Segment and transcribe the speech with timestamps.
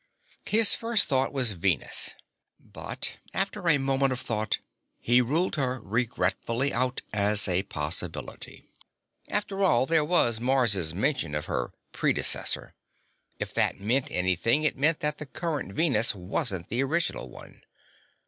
[0.47, 2.15] His first thought was Venus.
[2.59, 4.57] But, after a moment of thought,
[4.99, 8.63] he ruled her regretfully out as a possibility.
[9.29, 12.73] After all, there was Mars' mention of her "predecessor."
[13.37, 17.61] If that meant anything, it meant that the current Venus wasn't the original one.